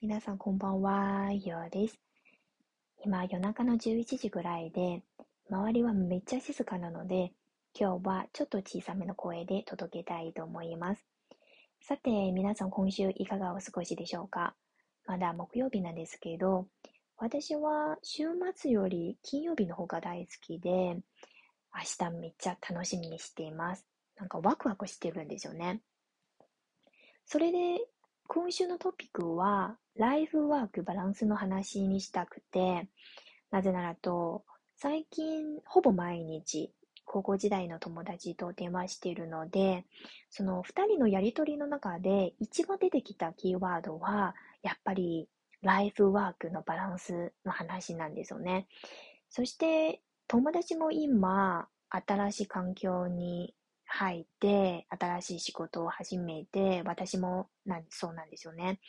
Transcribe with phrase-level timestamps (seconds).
[0.00, 1.98] 皆さんこんばんは、よです。
[3.02, 5.02] 今夜中の11時ぐらいで、
[5.50, 7.32] 周りはめっちゃ静かなので、
[7.76, 11.04] 今日はちょっと小さめの声で届けたいと思います。
[11.80, 14.54] さて、皆さん今週いかがお過ごしでしょうか？
[15.04, 16.68] まだ木曜日なんですけど、
[17.16, 21.00] 私は週末より金曜日の方が大好きで、明
[21.98, 23.84] 日めっちゃ楽しみにしています。
[24.16, 25.80] なんかワクワクしてるんですよね。
[27.26, 27.80] それで、
[28.30, 32.86] 今週のトピックは、ライフワークバランスの話にしたくて、
[33.50, 34.44] なぜならと、
[34.76, 36.70] 最近、ほぼ毎日、
[37.06, 39.86] 高校時代の友達と電話しているので、
[40.28, 45.26] その二人のやりとりの中で一番出てきたキーワードは、やっぱり
[45.62, 48.68] ライフワークのバランスの話なんですよね。
[49.30, 53.54] そして、友達も今、新しい環境に
[53.88, 58.80] 入って、新しい仕事を始めて、私もなそうなんですよね。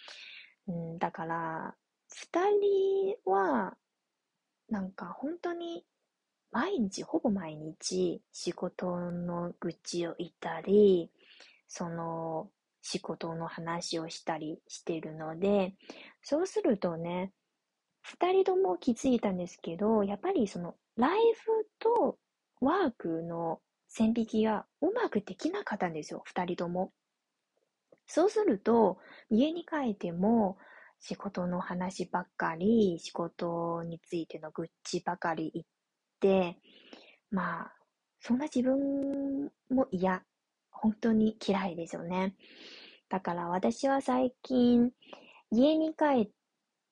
[0.67, 1.75] うん、だから、
[2.09, 2.39] 二
[3.25, 3.77] 人は、
[4.69, 5.85] なんか本当に
[6.51, 11.11] 毎日、ほぼ毎日仕事の愚痴を言ったり、
[11.67, 12.49] その
[12.81, 15.75] 仕事の話をしたりしてるので、
[16.21, 17.31] そうするとね、
[18.01, 22.17] 二人とも気づいたんですけど、やっぱりそのライフと
[22.61, 26.93] ワークの線引きがうまくできなかったんですよ、二人とも。
[28.05, 30.57] そうすると、家に帰っても
[30.99, 35.65] 仕事の話ばっかり、仕事についての愚痴ばかり言っ
[36.19, 36.59] て、
[37.31, 37.73] まあ、
[38.21, 40.23] そんな自分も嫌。
[40.71, 42.35] 本当に嫌いですよね。
[43.09, 44.91] だから私は最近、
[45.51, 46.29] 家に帰っ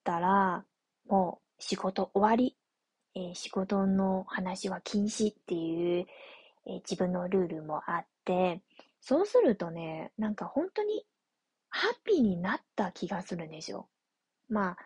[0.04, 0.66] たら、
[1.08, 2.58] もう仕事終わり。
[3.16, 6.06] えー、仕事の話は禁止っていう
[6.68, 8.62] えー、自分のルールもあって、
[9.02, 11.06] そうするとね、なんか本当に
[11.70, 13.90] ハッピーになった気がするんですよ。
[14.50, 14.78] まあ、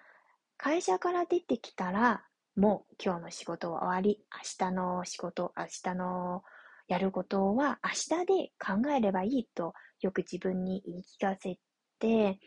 [0.58, 2.24] 会社から出てきたら、
[2.56, 4.24] もう今日の仕事は終わり。
[4.32, 6.44] 明日の仕事、明日の
[6.88, 11.58] やることは明日で考えればいいとよく自分に言い聞かせ
[12.00, 12.38] て、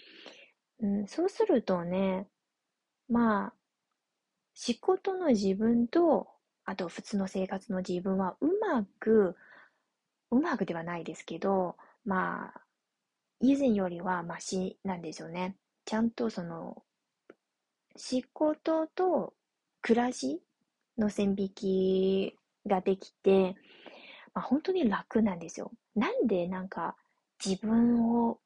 [0.80, 2.28] うん、そうするとね、
[3.08, 3.54] まあ、
[4.52, 6.28] 仕事の自分と
[6.64, 9.36] あと普通の生活の自分はうまく、
[10.30, 12.60] うまくではないですけど、まあ、
[13.40, 15.56] 以前よりはマシなんですよね。
[15.84, 16.82] ちゃんとその、
[17.96, 19.34] 仕事と
[19.82, 20.42] 暮らし
[20.98, 22.36] の線引き
[22.66, 23.54] ができて、
[24.32, 25.70] まあ、本当に楽なんですよ。
[25.94, 26.96] なんでなんか
[27.44, 28.40] 自分を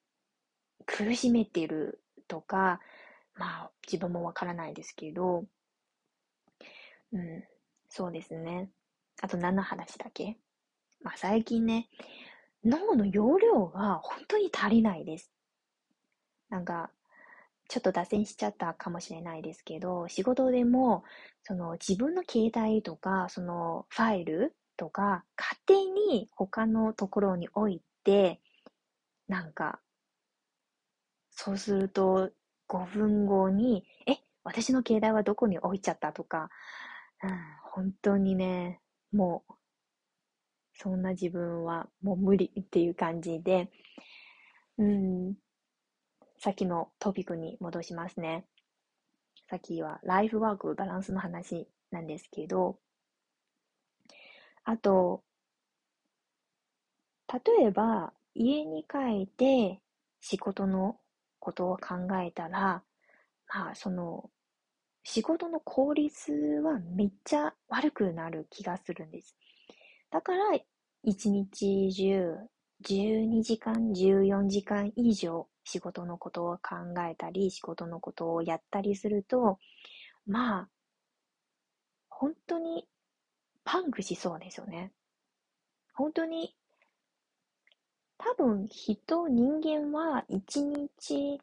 [0.87, 2.81] 苦しめてるとか、
[3.37, 5.45] まあ自分もわからないですけど、
[7.13, 7.45] うん、
[7.99, 8.71] そうですね。
[9.21, 10.39] あと何の話だっけ？
[11.03, 11.89] まあ最近ね、
[12.65, 15.33] 脳の容量が本当に足りないです。
[16.51, 16.91] なんか、
[17.69, 21.05] ちょっと脱線しちゃったかもしれないですけど、仕事でも、
[21.43, 28.41] その自分の携帯とか、そのファイルとか、勝手に他のところに置いて、
[29.29, 29.81] なんか、
[31.31, 32.31] そうすると
[32.67, 36.51] 5分後に、え、私の携帯はどこに置いちゃったとか、
[37.23, 37.31] うん、
[37.73, 38.81] 本当にね、
[39.13, 39.53] もう、
[40.75, 43.71] そんな自分はもう無理っていう感じで、
[44.79, 45.35] うん、
[46.39, 48.47] さっきのトピックに戻しますね。
[49.51, 52.79] さっきはライフワークバランスの話なんですけど、
[54.65, 55.25] あと、
[57.33, 59.81] 例えば家に帰って
[60.21, 60.97] 仕事の
[61.41, 62.83] ことを考えたら、
[63.49, 64.31] まあその
[65.03, 69.37] 仕事の効率はめっちゃ悪くなる気がするんです。
[70.11, 70.59] だから、
[71.03, 72.37] 一日中、
[72.83, 79.59] 12時間、14時間以上仕事のことを考えたり、仕事のことをやったりすると、
[80.27, 80.69] まあ、
[82.09, 82.87] 本当に
[83.65, 84.93] パンクしそうですよね。
[85.95, 86.55] 本当に、
[88.17, 91.41] 多分人、人間は一日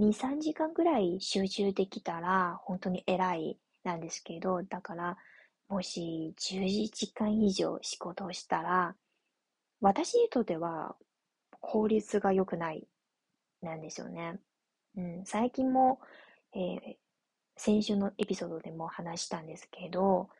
[0.00, 5.18] 2、3時間ぐらい集中できたら、本当に偉いなんですけど、だから、
[5.68, 8.96] もし10時間以上仕事をしたら、
[9.80, 10.96] 私にとっては
[11.60, 12.88] 効率が良くない
[13.60, 14.40] なんですよね。
[14.96, 16.00] うん、最近も、
[16.54, 16.96] えー、
[17.56, 20.30] 先週のエピソードでも話したんですけど、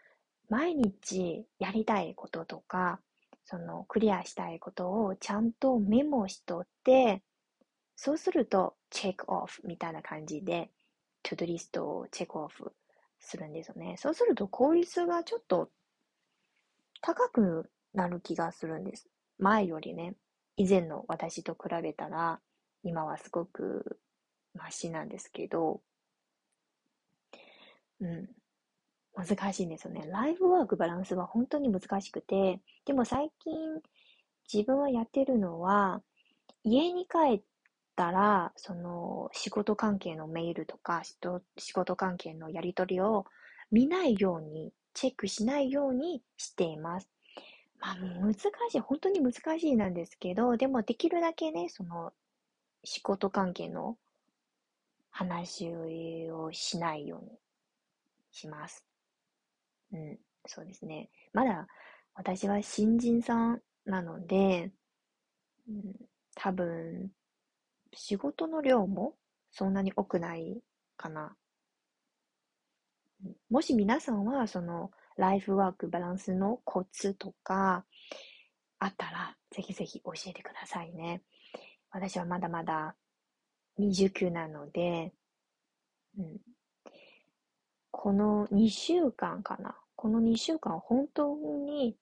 [0.48, 3.00] 毎日やりたいこととか、
[3.44, 7.22] そのクリアしたいことをちゃんとメモしとって、
[8.02, 10.70] そうすると、チェックオフみたいな感じで、
[11.22, 12.72] トゥドリストをチェックオフ
[13.18, 13.96] するんですよね。
[13.98, 15.68] そうすると効率がちょっと
[17.02, 19.06] 高くなる気がするんです。
[19.38, 20.14] 前よりね、
[20.56, 22.40] 以前の私と比べたら、
[22.84, 24.00] 今はすごく
[24.54, 25.82] マシなんですけど、
[28.00, 28.30] うん、
[29.14, 30.06] 難しいんですよね。
[30.06, 33.52] ライフワークバランスは本当に難しくて、でも最近
[34.50, 36.00] 自分はやってるのは、
[36.64, 37.42] 家に帰っ
[38.00, 41.02] たら、その仕事関係のメールとか、
[41.58, 43.26] 仕事関係のやり取りを
[43.70, 47.10] 見ないように、チェックしないようにしています。
[47.78, 52.14] まあ、難しい、本当に難しいなんですけど、でもできるだけね、その
[52.84, 53.98] 仕事関係の
[55.10, 55.70] 話
[56.30, 57.38] をしないように
[58.32, 58.86] します。
[59.92, 61.10] うん、そうですね。
[61.34, 61.66] まだ
[62.14, 64.72] 私は新人さんなので、
[65.68, 65.94] うん、
[66.34, 67.10] 多分、
[67.94, 69.14] 仕事の量も
[69.50, 70.62] そんなに多くない
[70.96, 71.36] かな。
[73.50, 77.84] もし皆さんはそのライフワークバランスのコツとか
[78.78, 81.22] あったら、ぜひぜひ教えてくださいね。
[81.90, 82.94] 私はまだまだ
[83.76, 85.12] 未熟なので、
[86.18, 86.38] うん、
[87.90, 89.76] この2週間かな。
[89.96, 91.96] この2週間本当に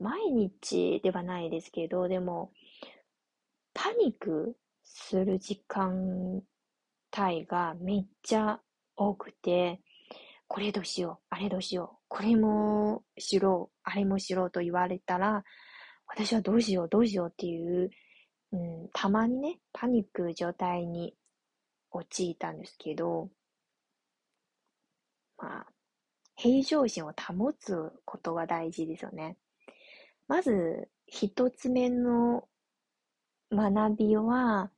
[0.00, 2.52] 毎日ではないですけど、でも
[3.74, 4.56] パニック
[4.94, 6.42] する時間
[7.18, 8.60] 帯がめっちゃ
[8.96, 9.80] 多くて、
[10.48, 15.44] これどうしよう、あれどうしよう、これもしろう、あれもしろうと言われたら、
[16.06, 17.90] 私はどうしよう、どうしようっていう、
[18.52, 21.14] うん、たまにね、パニック状態に
[21.90, 23.30] 陥ったんですけど、
[25.38, 25.66] まあ、
[26.36, 29.38] 平常心を保つことが大事ですよね。
[30.28, 32.46] まず、一つ目の
[33.50, 34.70] 学びは、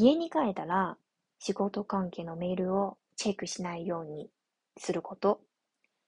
[0.00, 0.96] 家に帰ったら
[1.40, 4.30] 仕事関係のメールをチェックしないように
[4.76, 5.40] すること。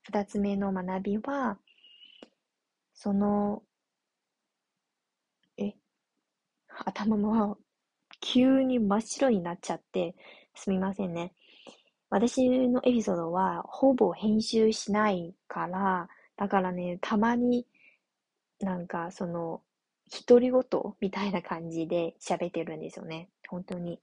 [0.03, 1.59] 二つ目の学びは、
[2.95, 3.65] その、
[5.59, 5.75] え、
[6.85, 7.59] 頭も
[8.21, 10.15] 急に真っ白になっちゃって
[10.55, 11.33] すみませんね。
[12.11, 17.67] 私のエピソードはほぼ編集しないから、だからね、たまに
[18.61, 19.63] なんかその
[20.29, 20.63] 独り言
[21.01, 23.29] みたいな感じで喋ってるんですよね。
[23.51, 24.01] 本当に、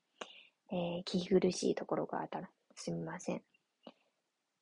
[0.72, 3.42] えー、聞き苦しいところがあったらすみません。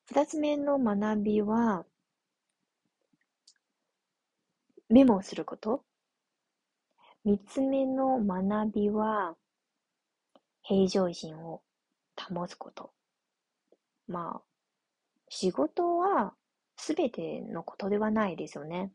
[0.05, 1.85] 二つ目の学びは、
[4.87, 5.83] メモをすること。
[7.23, 9.35] 三つ目の学びは、
[10.61, 11.63] 平常心を
[12.29, 12.91] 保つこと。
[14.07, 14.41] まあ、
[15.29, 16.35] 仕事は
[16.77, 18.91] 全てのことではないですよね。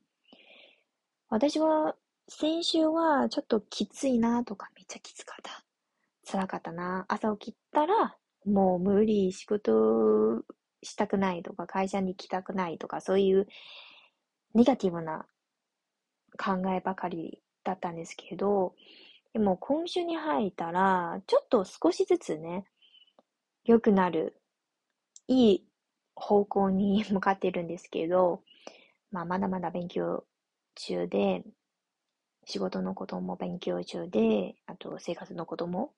[1.28, 1.96] 私は
[2.28, 5.64] 先週はちょっときついなとかめっちゃきつかった。
[6.31, 7.05] 辛かったな。
[7.09, 10.44] 朝起きたらもう無理、仕事
[10.82, 13.47] したくないとか会社に行きたくないとかそういう
[14.55, 15.27] ネガティブな
[16.38, 18.75] 考えばかりだったんですけど、
[19.32, 22.65] でも今週に入ったらちょっと少しずつね、
[23.65, 24.41] 良くなる、
[25.29, 25.65] いい
[26.15, 28.43] 方向に向かってるんですけど、
[29.12, 30.25] まあまだまだ勉強
[30.75, 31.43] 中で、
[32.47, 35.93] 仕事のことも勉強中で、あと生活のことも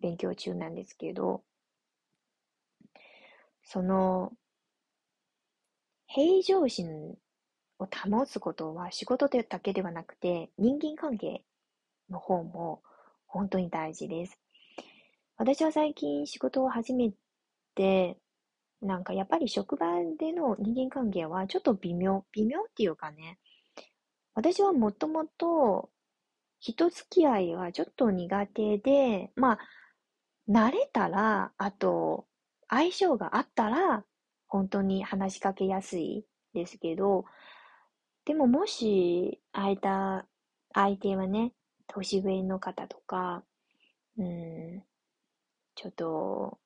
[0.00, 1.42] 勉強中なんですけど、
[3.62, 4.32] その、
[6.06, 7.16] 平常心
[7.78, 11.44] を保つことは仕事でだけではなくて、人間関係
[12.08, 12.82] の方も
[13.26, 14.40] 本当に大事です。
[15.36, 17.12] 私は最近仕事を始め
[17.74, 18.18] て、
[18.80, 19.86] なんかやっぱり職場
[20.18, 23.38] での人間関係はちょっと微妙、微妙っていうかね、
[24.34, 25.90] 私はもともと
[26.60, 29.58] 人付き合いはちょっと苦手で、まあ、
[30.48, 32.26] 慣れたら、あと、
[32.68, 34.04] 相性があったら、
[34.48, 36.24] 本当に話しかけやすい
[36.54, 37.24] ですけど、
[38.24, 39.88] でももし、相手、
[40.74, 41.52] 相手はね、
[41.86, 43.44] 年上の方とか、
[44.18, 44.82] うん、
[45.74, 46.58] ちょっと、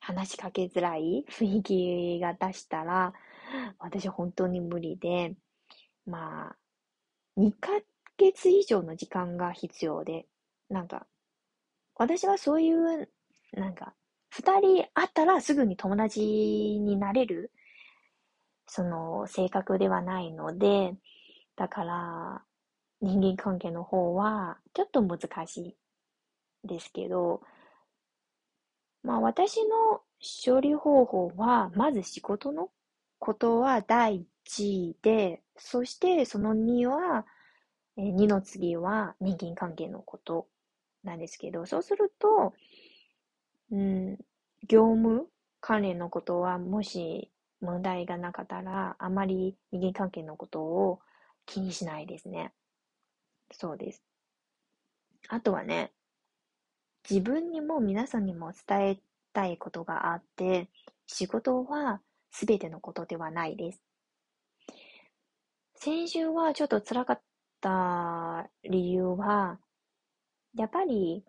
[0.00, 3.12] 話しかけづらい雰囲気が出したら、
[3.78, 5.34] 私本当に無理で、
[6.06, 6.56] まあ、
[7.40, 7.72] 2ヶ
[8.16, 10.26] 月以上の時間が必要で、
[10.70, 11.06] なんか、
[11.98, 13.08] 私はそういう、
[13.52, 13.94] なんか、
[14.30, 17.50] 二人会ったらすぐに友達になれる、
[18.66, 20.94] その、性格ではないので、
[21.56, 22.42] だから、
[23.00, 25.76] 人間関係の方は、ちょっと難し
[26.64, 27.42] いですけど、
[29.02, 30.02] まあ私の
[30.46, 32.70] 処理方法は、まず仕事の
[33.18, 37.26] ことは第1で、そしてその2は、
[37.96, 40.46] えー、2の次は人間関係のこと。
[41.04, 42.54] なんですけど、そうすると、
[43.70, 44.18] うん、
[44.66, 45.26] 業務
[45.60, 51.00] 関連のことはもし問題がなかったら、あまり人間関係のことを
[51.46, 52.52] 気にしないですね。
[53.52, 54.02] そうです。
[55.28, 55.92] あとはね、
[57.08, 58.98] 自分にも皆さんにも伝え
[59.32, 60.68] たいことがあって、
[61.06, 62.00] 仕事は
[62.30, 63.80] 全てのことではないです。
[65.74, 67.20] 先週はちょっと辛かっ
[67.60, 69.58] た理由は、
[70.54, 71.24] やっぱり、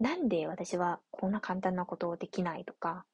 [0.00, 3.04] なんで私はこんな簡単なことをできないとか、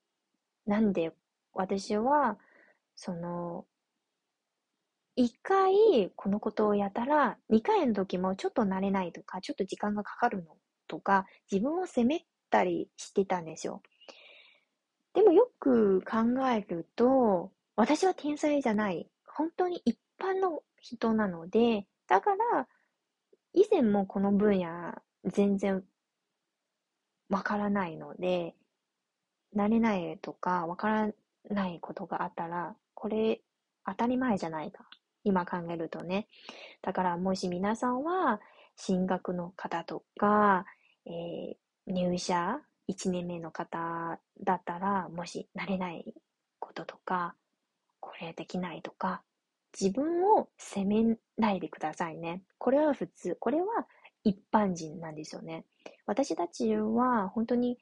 [0.67, 1.13] なんで
[1.53, 2.39] 私は、
[2.97, 3.67] その、
[5.17, 10.57] 一回このことをやったら、二回の時もちょっと慣れないとか、ちょっと時間がかかるの
[10.89, 13.83] とか、自分を責めたりしてたんですよ。
[15.15, 19.09] でもよく考えると、私は天才じゃない。
[19.27, 22.69] 本当に一般の人なので、だから、
[23.57, 24.93] 以前もこの分野
[25.25, 25.83] 全然
[27.31, 28.55] わからないので、
[29.57, 31.11] 慣れないとかわから
[31.49, 33.41] ないことがあったら、これ
[33.87, 34.85] 当たり前じゃないか。
[35.25, 36.29] 今考えるとね。
[36.83, 38.41] だからもし皆さんは
[38.77, 40.67] 進学の方とか、
[41.07, 42.61] えー、入社
[42.91, 46.13] 1年目の方だったら、もし慣れない
[46.59, 47.35] こととか、
[48.01, 49.23] これできないとか、
[49.79, 52.43] 自分を責めないでくださいね。
[52.59, 53.37] これは普通。
[53.39, 53.67] これは
[54.25, 55.65] 一般人なんですよね。
[56.07, 57.79] 私たちは本当に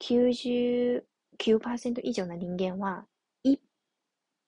[0.00, 3.06] 99%以上の人間は
[3.42, 3.60] 一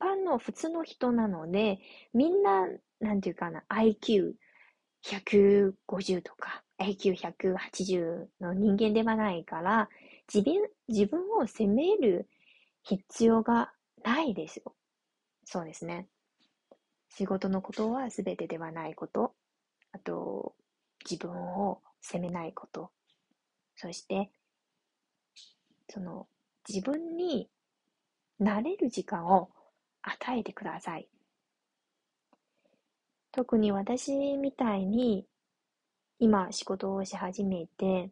[0.01, 1.79] 般の普通の人なので、
[2.15, 2.67] みんな、
[3.01, 9.89] なんていうかな、IQ150 とか IQ180 の人間ではないから、
[10.33, 12.29] 自分、自分を責める
[12.83, 13.73] 必要が
[14.03, 14.75] ないですよ。
[15.45, 16.09] そうですね。
[17.09, 19.35] 仕事のことは全てではないこと。
[19.93, 20.55] あと、
[21.09, 22.91] 自分を責めないこと。
[23.75, 24.31] そして、
[25.89, 26.27] その、
[26.69, 27.49] 自分に
[28.39, 29.51] なれる時間を
[30.03, 31.09] 与えてください。
[33.33, 35.27] 特に私みたいに
[36.19, 38.11] 今仕事をし始めて、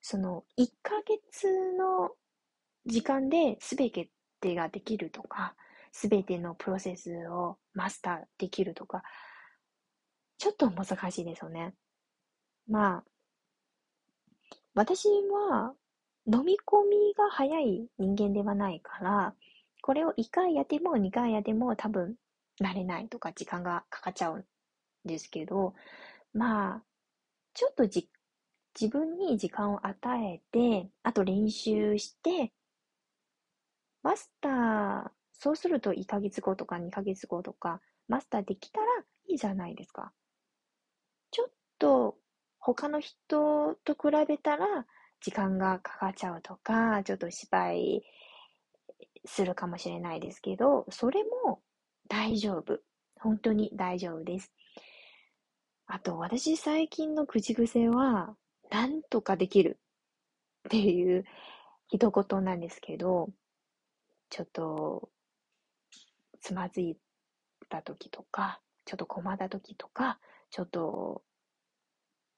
[0.00, 2.12] その1ヶ月の
[2.86, 5.54] 時間で全てができるとか、
[6.02, 9.02] 全てのプロセスをマスターできるとか、
[10.38, 11.74] ちょっと難しいですよね。
[12.68, 13.04] まあ、
[14.74, 15.74] 私は
[16.26, 19.34] 飲み込みが早い人間ではないから、
[19.80, 22.16] これを1回やっても2回やっても多分
[22.60, 24.44] 慣れないとか時間がかかっちゃうん
[25.04, 25.74] ですけど、
[26.34, 26.82] まあ、
[27.54, 28.10] ちょっとじ、
[28.78, 32.52] 自分に時間を与えて、あと練習して、
[34.02, 38.86] マスター、そうすると1ヶ月後とか2ヶ月後とか、マスターできたら
[39.28, 40.12] いいじゃないですか。
[41.30, 42.16] ちょっと
[42.58, 44.86] 他の人と比べたら
[45.20, 48.02] 時間がかかっちゃうとか、ちょっと失敗
[49.24, 51.60] するかもしれないですけど、それも
[52.08, 52.80] 大丈夫。
[53.20, 54.52] 本当に大丈夫です。
[55.86, 58.36] あと、私最近の口癖は、
[58.70, 59.78] なんとかできる
[60.68, 61.24] っていう
[61.88, 63.30] 一言なんですけど、
[64.30, 65.10] ちょっと、
[66.46, 66.96] つまずい
[67.68, 71.22] た時とか、ちょっと困った時とか、ちょっと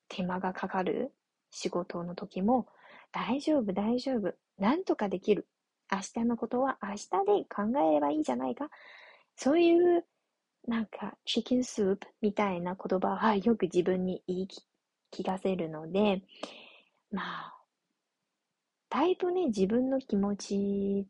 [0.09, 1.13] 手間がかかる
[1.51, 2.69] 仕事の時も、
[3.13, 4.33] 大丈夫、大丈夫。
[4.57, 5.47] なんとかできる。
[5.93, 8.71] 明日のことは明日で考えればいいじゃないか。
[9.37, 10.07] そういう
[10.67, 14.49] なんか、チキンスープみたいな言葉はよく自分に言い
[15.13, 16.23] 聞かせるので、
[17.11, 17.55] まあ、
[18.89, 21.07] だいぶね、自分の気持ち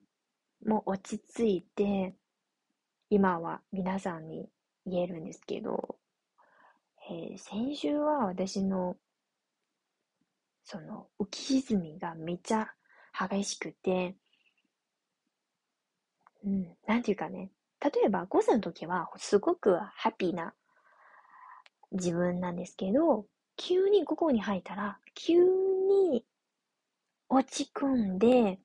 [0.66, 2.16] も落ち着いて、
[3.10, 4.48] 今は皆さんに
[4.86, 5.96] 言えるんですけど、
[7.10, 8.96] えー、先週は私の、
[10.64, 12.68] その浮き沈みがめっちゃ
[13.18, 14.14] 激しくて、
[16.44, 17.50] うん、なんていうかね、
[17.80, 20.52] 例えば午前の時はすごくハッピーな
[21.92, 26.24] 自分なんですけど、急に午後に入ったら、急に
[27.30, 28.58] 落ち込んで、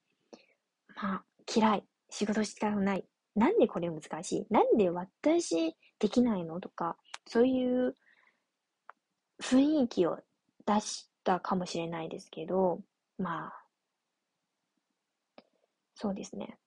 [0.95, 1.23] まあ、
[1.53, 1.83] 嫌い。
[2.09, 3.05] 仕事したくない。
[3.35, 4.47] なんでこれ難しい？
[4.49, 6.59] なんで私できないの？
[6.59, 7.95] とか、そういう
[9.41, 10.19] 雰囲気を
[10.65, 12.79] 出したかもしれないですけど、
[13.17, 13.63] まあ、
[15.95, 16.57] そうですね。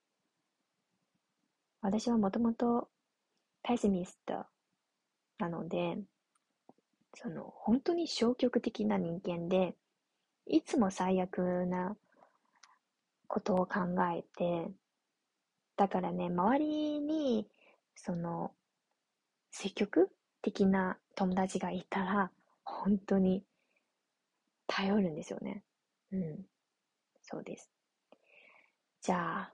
[1.83, 2.89] 私はもともと
[3.63, 4.45] ペシミスト
[5.39, 5.99] なので、
[7.15, 9.75] その本当に消極的な人間で、
[10.47, 11.97] いつも最悪な
[13.29, 13.81] ことを考
[14.15, 14.71] えて、
[15.77, 17.49] だからね、周りに、
[17.95, 18.53] その、
[19.51, 20.11] 積極
[20.43, 22.31] 的な友達がいたら、
[22.65, 23.45] 本当に
[24.67, 25.63] 頼るんですよね。
[26.13, 26.47] うん。
[27.23, 27.71] そうです。
[29.03, 29.53] じゃあ、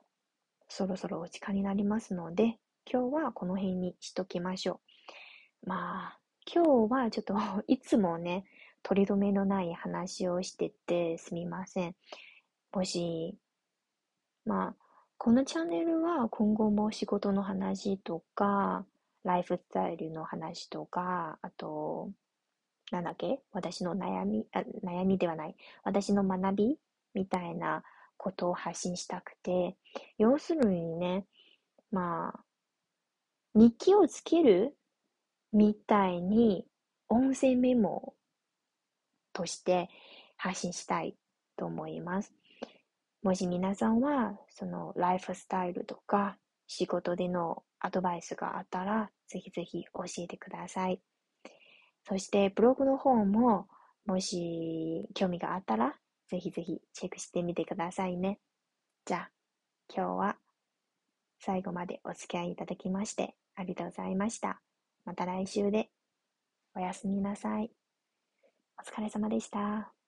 [0.69, 2.59] そろそろお時間になりますので、
[2.91, 4.81] 今日はこの辺にしときましょ
[5.65, 5.69] う。
[5.69, 6.19] まあ、
[6.53, 7.35] 今日はちょっと
[7.69, 8.45] いつもね、
[8.83, 11.97] 取り留めのない話をしててすみません。
[12.73, 13.37] もし、
[14.45, 14.82] まあ、
[15.25, 18.85] このチャンネルは今後も仕事の話とか、
[19.23, 22.11] ライフスタイルの話とか、あと、
[22.91, 23.39] なんだっけ？
[23.53, 25.55] 私の悩みあ、悩みではない。
[25.85, 26.77] 私の学び
[27.15, 27.85] みたいな
[28.17, 29.77] ことを発信したくて、
[30.19, 31.25] 要するにね、
[31.93, 32.41] まあ、
[33.55, 34.75] 日記をつける
[35.53, 36.67] みたいに
[37.09, 38.15] 音声メモ
[39.33, 39.89] として
[40.37, 41.15] 発信したい
[41.57, 42.33] と思います。
[43.23, 51.01] もし皆さんは、そのライフスタイルとか仕事でのアドバイスがあったら、ぜひぜひ教えてください。
[52.05, 53.69] そして、ブログの方も、
[54.07, 55.95] もし興味があったら、
[56.29, 58.41] ぜひぜひチェックしてみてくださいね。
[59.05, 59.31] じゃあ、
[59.95, 60.37] 今日は
[61.39, 64.61] 最後までお付き合いいただきましてありがとうございました。
[65.05, 65.91] また来週で
[66.75, 67.71] おやすみなさい。
[68.79, 70.02] お疲れ様でした。